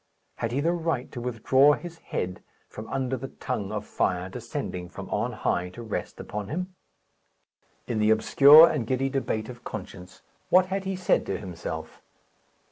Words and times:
Had 0.37 0.51
he 0.51 0.61
the 0.61 0.73
right 0.73 1.11
to 1.11 1.21
withdraw 1.21 1.73
his 1.73 1.99
head 1.99 2.41
from 2.67 2.87
under 2.89 3.15
the 3.15 3.27
tongue 3.27 3.71
of 3.71 3.85
fire 3.85 4.29
descending 4.29 4.89
from 4.89 5.07
on 5.11 5.31
high 5.33 5.69
to 5.69 5.83
rest 5.83 6.19
upon 6.19 6.47
him? 6.47 6.73
In 7.85 7.99
the 7.99 8.09
obscure 8.09 8.67
and 8.67 8.87
giddy 8.87 9.09
debate 9.09 9.47
of 9.47 9.63
conscience, 9.63 10.23
what 10.49 10.65
had 10.65 10.85
he 10.85 10.95
said 10.95 11.23
to 11.27 11.37
himself? 11.37 12.01